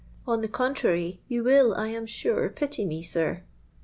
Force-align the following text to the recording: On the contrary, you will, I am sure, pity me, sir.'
On 0.25 0.41
the 0.41 0.47
contrary, 0.47 1.21
you 1.27 1.43
will, 1.43 1.75
I 1.75 1.89
am 1.89 2.07
sure, 2.07 2.49
pity 2.49 2.85
me, 2.85 3.03
sir.' 3.03 3.43